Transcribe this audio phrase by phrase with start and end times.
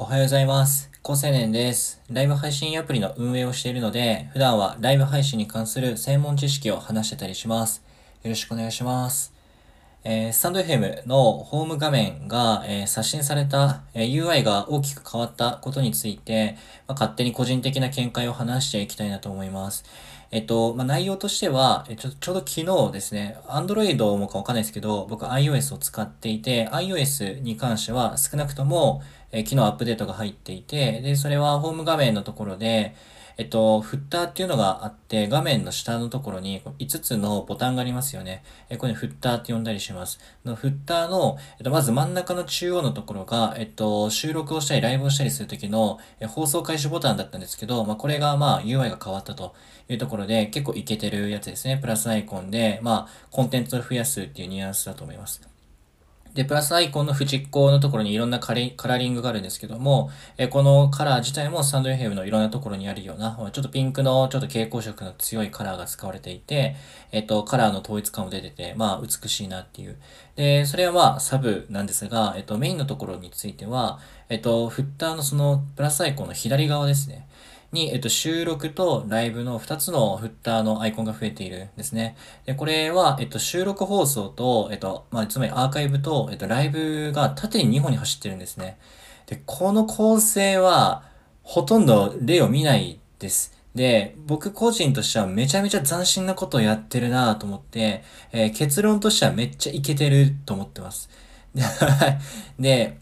[0.00, 0.92] おはようございます。
[1.02, 2.00] 高青年です。
[2.08, 7.82] ライブ配信アプリの運営をしているので、普段はライブ配信に関する専門知識を話してたりします。
[8.22, 9.34] よろしくお願いします。
[10.04, 16.54] えースタンド FM のホーム画面が、えー刷新された、えー UI が大きく変わったことについて、
[16.86, 19.84] まあ勝手に個人的な見解を話していきたいなと思います。
[20.30, 29.02] えっと、まあ、内容としては、えちょ、ちょうど昨日ですね、Android もかわかんないですけど、僕 iOS を使っていて、iOS に関しては少なくとも、
[29.32, 32.94] え昨日アップデートが入っていて、で、それはホーム画面のところで、
[33.38, 38.42] えっと、フッターっていうのがあって、画面の下のところに5つのボタンがありますよね。
[38.68, 40.18] えこれフッターって呼んだりします。
[40.44, 49.54] のフッターの、えっと、まず真ん中の中央のところが、えっと、収録をしたりライブをしたりするときの、え放送開始ボタンだったんですけど、まあ、これがまあ UI が変わったと
[49.88, 51.78] いうところで、結構イケてるやつですね。
[51.78, 55.48] プラスアイコンで、まあ、コンテンツを増やすっていうニュアンスだと思います。
[56.34, 66.76] で、プラスアイコンの縁っこのところにいろんなカラーリングがあるんですけども、えこのカラー自体もスタンド FM のいろんなところにあるような、ちょっとピンクのちょっと蛍光色の強いカラーが使われていて、
[67.10, 69.96] えっ、と、カラーの統一感も出てて、まあ、美しいなっていう。
[70.36, 77.26] で、それはまあ、サブなんですが、えっ、と、メインのところについては、えっ、と、フッターのその、プラスアイコンの左側ですね。
[77.72, 82.16] に、えっと、収録とライブの2つのフッターのアイコンが増えているんですね。
[82.46, 88.78] で、これは、えっと、収録放送と、えっと、まあ、つまりアーカイブと、えっと、ライブが縦に2本に走ってるんですね。
[89.26, 91.04] で、この構成は、
[91.42, 93.58] ほとんど例を見ないです。
[93.74, 101.08] で、僕個人としてはめちゃめちゃ斬新なことをやってるなと思って、えー結論としてはめっちゃイケてると思ってます。
[102.58, 102.98] で、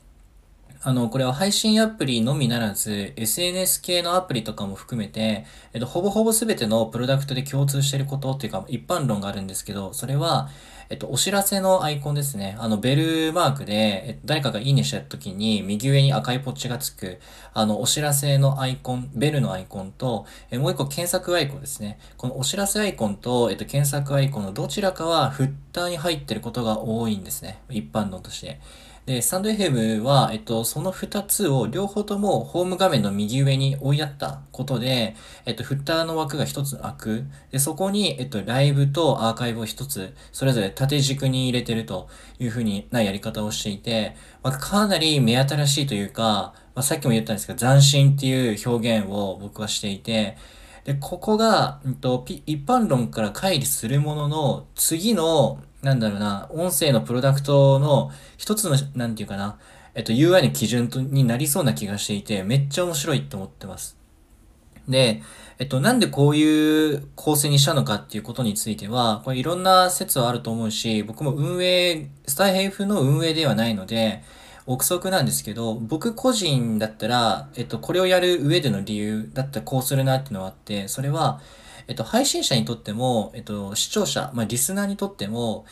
[0.87, 10.48] あの、これは配信アプリのみならず、SNS 系のアプリとかも含めて、えっと、ほぼほぼ全てのプロダクトで共通していることっていうか、一般論があるんですけど、それは、
[10.89, 12.57] えっと、お知らせのアイコンですね。
[12.61, 17.19] あの、ベルマークで、えっと、誰かがいいねした時に、右上に赤いポッチがつく、
[17.53, 21.98] あの、お知らせのアイコン、ベルのアイコンと、えもう一個検索アイコンですね。
[22.17, 27.58] このお知らせアイコンと、えっと、検索アイコンのどちらかはフッターに入ってることが多いんですね。
[27.70, 28.61] 一般論として。
[29.06, 37.24] で、スタンド FM は、えっと、その二つを両方ともホーム画面の右上に追いやったことで、えっと、フッターの枠が一つ開く。
[37.52, 42.08] で、そこに、えっと、ライブとアーカイブを一つ、それぞれ縦軸に入れてると
[42.40, 50.36] いうふうになやり方をしていて、まあ、かなり目新しいというか、まあ、さっきも言ったんですけど、斬新っていう表現を僕はしていて、
[50.83, 59.58] で、ここが、うんと、一般論から乖離するものの、次の、なんだろうな、音声のプロダクトの一つの、なんていうかな、
[59.95, 63.96] えっと、UI の基準とになりそうな気がしていて、めっちゃ面白いと思ってます。
[64.89, 65.23] で、
[65.58, 74.23] えっと、なんでこういう構成にしたのかっていうことについては、これいろんな説はあると思うし、僕も運営、スタイヘイフの運営ではないので、
[74.67, 81.41] 憶測なんですけど、僕個人だったら、えっと、これをやる上での理由だったらこうするなっていうのがあって、それは、
[81.89, 85.64] えっと、配信者にとっても、えっと、視聴者、まあ、リスナーにとっても、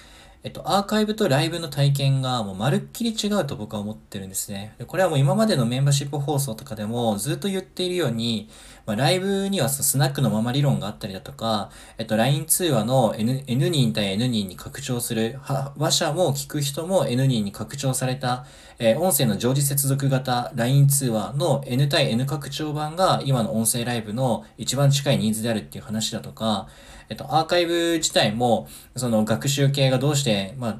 [0.45, 4.75] えっと、アーカイブとライブの体験がもうまるっきり違うと僕は思ってるんですね。
[4.87, 8.51] これはもう今までのメンバーシップ放送とかでもずっと言っているように、
[8.85, 18.45] まあ、ライブにはそのスナックのまま理論があったりだとか、えっと、LINE 通話の N, N 人対 N 人に拡張する、話者も聞く人も N 人に拡張された、
[18.79, 26.69] えー音声の常時接続型 LINE 通話の N 対 N 拡張版が今の音声ライブの一番近いニーズであるっていう話だとか、
[27.09, 30.79] えっと、アーカイブ自体も、その学習系がどうして、まあ、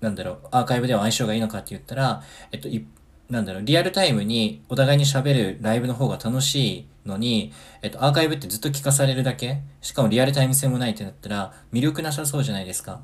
[0.00, 2.22] なんだろう、アーカイブでは相性がいいのかって言ったら、
[2.52, 2.86] えっと、い
[3.28, 9.62] なんだろう、リアルタイムにお互いに喋るライブの方が楽しいのに、えっと、アーカイブってずっと聞かされるだけ？
[9.80, 13.00] しかもリアルタイム性もないってなったら、魅力なさそうじゃないですか。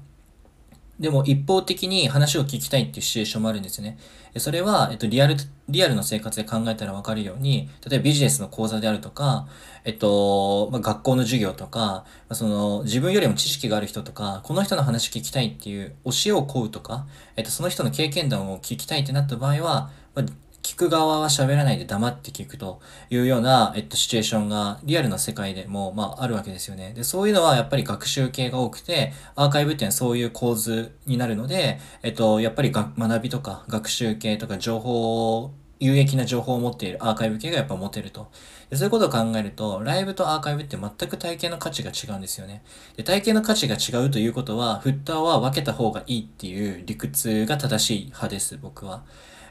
[1.02, 3.98] でも一方的に話を聞きたいっていうシチュエーションもあるんですね。
[4.36, 5.34] それは、えっと、リアル、
[5.68, 9.48] リアルの生活で考えたらわかるように、例えばビジネスの講座であるとか、
[9.84, 20.26] えっと、まあ、学校の授業とか、まあその、自分よりも知識がある人とか、この人の話聞きたいっていう、教えを請うとか、えっと、その人の経験談を聞きたいってなった場合は、まあ
[20.62, 22.80] 聞く側は喋らないで黙って聞くと
[23.10, 26.92] いうような、えっと、シチュエーションがリアルな世界でも、まあ、あるわけですよね。
[26.94, 38.30] で、そういうのはやっぱり学習系が多くて、アーカイブってそういう構図になるので、えっと、やっぱり学びとか学習系とか情報有益な情報を持っているアーカイブ系がやっぱ持てると。
[38.70, 42.62] でそういうことを考えると、ライブとアーカイブって全く体験の価値が違うんですよね。
[42.96, 49.02] で、体験の価値が違うということは、フッターは分けた方がいいっていう理屈が正しい派です、僕は。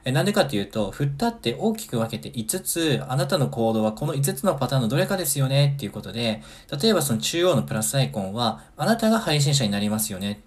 [0.03, 6.41] えなんでかっていうと、振ったって大きく分けて5つ、あなたの行動はこの5つのパターンのどれかですよねっていうことで、
[6.81, 10.41] 例えばその中央のプラスアイコンは、あなたが配信者になりますよね。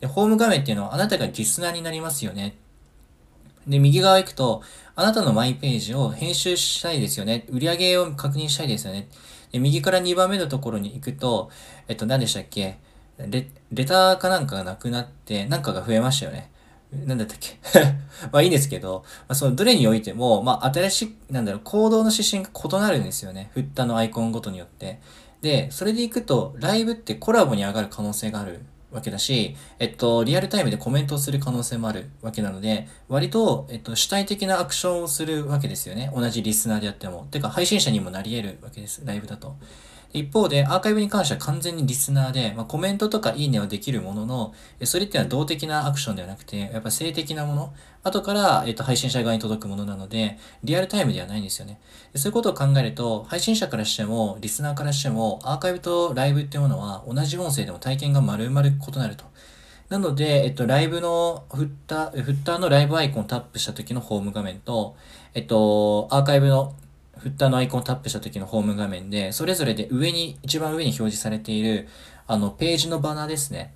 [0.00, 2.56] で、ホーム画面っていうのはあなたがリスナーになりますよね。
[3.66, 4.62] で、右側行くと、
[4.96, 7.46] あなたのマイページを編集したいですよね。
[7.48, 9.08] 売り上げを確認したいですよね。
[9.52, 11.50] で、右から2番目のところに行くと、
[11.88, 12.78] えっと、何でしたっけ？
[13.18, 16.50] レ、レターかなんかがなくなって、なんかが増えましたよね。
[17.06, 17.58] なんだったっけ？
[18.32, 23.50] まあいいんですけど、まあ、そのどれにおいても、まあ新しい、なんだろう、行動の指針が異なるんですよね。
[23.54, 25.00] フッタのアイコンごとによって。
[25.42, 28.60] で、それで行くと、ライブってコラボに上がる可能性がある
[28.90, 36.10] わけだし、えっと、リアルタイムでコメントをする可能性もあるわけなので、割と、えっと、主体的なアクションをするわけですよね。
[36.14, 37.26] 同じリスナーであっても。
[37.30, 39.02] てか、配信者にもなり得るわけです。
[39.04, 39.56] ライブだと。
[40.12, 44.54] 一方で、アーカイブに関しては完全にリスナーで、まあ、コメントとかいいねはできるものの、
[44.84, 47.72] それっていうのは動的なアクションではなくて、やっぱ性的なもの、
[48.02, 51.80] 後から、えっと、配信者側に届くものなので、リアルタイムではないんですよね。
[52.16, 59.24] そういうことを考えると、配信者からしても、リスナーからしても、アーカイブとライブっていうものは、同じ音声でも体験が丸々異なると。
[59.90, 64.96] なので、えっと、ライブの、フッター、フッターのライブアイコンをタップした時のホーム画面と、
[65.34, 66.74] えっと、アーカイブの
[67.20, 71.86] フッターのアイコンをタップした時のホーム画面で、それぞれで上に、一番上に表示されている、
[72.26, 73.74] あの、ページのバナーですね。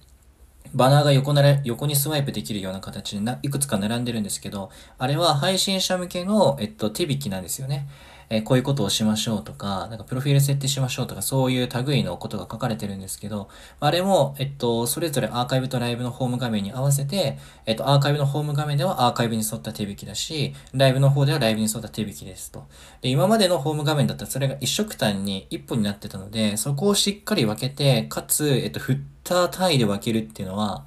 [0.73, 7.87] バナーが横なら、横にスワイプできるような形でな、いくつか並んでるんですけど、あれは配信者向けの、えっと、手引きなんですよね。
[8.31, 13.49] えー、こういうことをしましょうとか、なんかプロフィール設定しましょうとか、そういう類のことが書かれてるんですけど、
[13.81, 22.67] あれも、えっと、それぞれアーカイブとライブのホーム画面に合わせて、えっと、アーカイブのホーム画面ではアーカイブに沿った手引きだし、ライブの方ではライブに沿った手引きですと。
[23.03, 30.85] で、今までのホーム画面だったらそれが一色単に一本になってたので、そこをしっかり分けて、かつ、えっと、フッター単位で分けるっていうのは、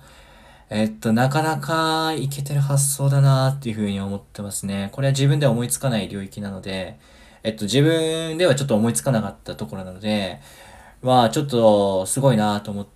[0.69, 4.89] えっと、なかなかいけてる発想だなっていうふうに思ってますね。
[4.91, 6.99] これは自分では思いつかない領域なので、
[7.43, 10.39] えっと、自分ではちょっと思いつかなかったところなので、
[11.01, 12.87] まあ、ちょっと、すごいなと思っ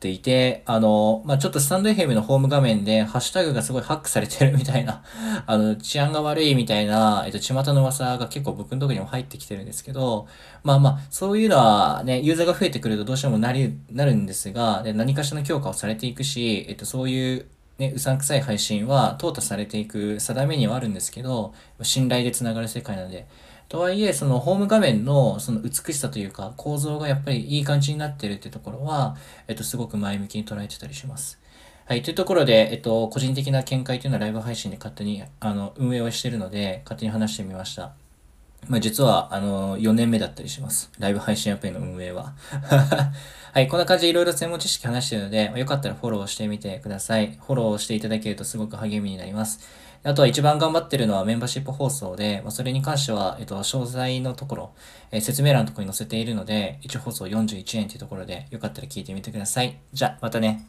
[0.00, 5.02] ていて、あの、まあ、ちょっとスタンド FM のホーム画面で、ハッシュタグがすごいハックされてるみたいな、
[5.46, 10.26] あの、治安が悪いみたいな、えっと、巷の噂が結構僕のとこにも入ってきてるんですけど、
[10.64, 17.46] まあまあ、そういうのはね、ユーザーが増えてくるとどうしてもなり、なるんですが、で何かしらの強化をされていくし、えっと、そういう、
[17.78, 21.52] ね、うさんくさい配信は淘汰されていく定めにはあるんですけど、
[21.82, 23.26] 信頼で繋がる世界なので、
[23.70, 31.38] とはいえ、そのホーム画面のその美しさというか構造がやっぱりいい感じになってるってところは、えっと、すごく前向きに捉えてたりします。
[31.86, 32.02] はい。
[32.02, 37.92] というところで、えっと、個人的な見解というのはライブ配信で勝手に、あの、運営をしてるので、勝手に話してみました。
[38.68, 40.90] まあ、実は、あの、4年目だったりします。
[40.98, 42.34] ライブ配信アプリの運営は。
[43.52, 43.68] はい。
[43.68, 47.38] こんな感じでいろいろ専門知識話してるので、よかったらフォローしてみてください。
[47.44, 49.60] フォローしていただけるとすごく励みになります。
[50.02, 54.70] あとは一番頑張ってるのはメンバーシップ放送で、まあ、それに関しては、えっと、詳細のところ、
[55.10, 59.78] えー、説明欄のところに載せているので、1放送41円というところで、よかったら聞いてみてください。
[59.92, 60.64] じゃ、またね。